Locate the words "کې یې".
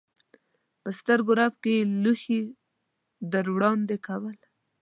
1.63-1.87